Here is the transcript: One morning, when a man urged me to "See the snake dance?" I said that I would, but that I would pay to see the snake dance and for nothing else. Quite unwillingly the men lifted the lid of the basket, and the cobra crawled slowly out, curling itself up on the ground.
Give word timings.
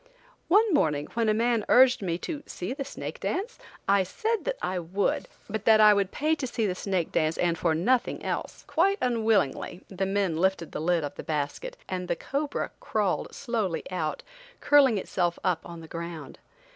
One 0.47 0.73
morning, 0.73 1.05
when 1.13 1.29
a 1.29 1.33
man 1.35 1.63
urged 1.69 2.01
me 2.01 2.17
to 2.25 2.41
"See 2.47 2.73
the 2.73 2.83
snake 2.83 3.19
dance?" 3.19 3.59
I 3.87 4.01
said 4.01 4.45
that 4.45 4.57
I 4.59 4.79
would, 4.79 5.27
but 5.47 5.65
that 5.65 5.79
I 5.79 5.93
would 5.93 6.09
pay 6.11 6.33
to 6.37 6.47
see 6.47 6.65
the 6.65 6.73
snake 6.73 7.11
dance 7.11 7.37
and 7.37 7.55
for 7.55 7.75
nothing 7.75 8.25
else. 8.25 8.63
Quite 8.65 8.97
unwillingly 8.99 9.83
the 9.89 10.07
men 10.07 10.37
lifted 10.37 10.71
the 10.71 10.81
lid 10.81 11.03
of 11.03 11.13
the 11.17 11.23
basket, 11.23 11.77
and 11.87 12.07
the 12.07 12.15
cobra 12.15 12.71
crawled 12.79 13.35
slowly 13.35 13.83
out, 13.91 14.23
curling 14.59 14.97
itself 14.97 15.37
up 15.43 15.61
on 15.65 15.81
the 15.81 15.87
ground. 15.87 16.39